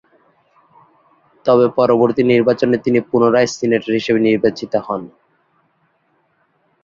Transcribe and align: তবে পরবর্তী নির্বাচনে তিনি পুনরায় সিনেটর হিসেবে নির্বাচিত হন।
তবে 1.45 1.65
পরবর্তী 1.77 2.21
নির্বাচনে 2.25 2.77
তিনি 2.85 2.99
পুনরায় 3.09 3.49
সিনেটর 3.51 3.91
হিসেবে 3.99 4.19
নির্বাচিত 4.27 4.73
হন। 4.85 5.01